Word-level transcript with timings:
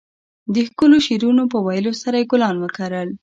د 0.53 0.55
ښکلو 0.67 0.97
شعرونو 1.05 1.43
په 1.51 1.57
ويلو 1.67 1.91
سره 2.01 2.15
يې 2.21 2.25
ګلان 2.31 2.55
وکرل. 2.59 3.09